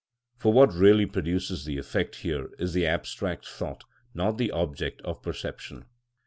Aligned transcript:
_"For 0.41 0.51
what 0.51 0.73
really 0.73 1.05
produces 1.05 1.65
the 1.65 1.77
effect 1.77 2.15
here 2.21 2.49
is 2.57 2.73
the 2.73 2.87
abstract 2.87 3.47
thought, 3.47 3.83
not 4.15 4.39
the 4.39 4.49
object 4.49 4.99
of 5.03 5.21
perception. 5.21 5.85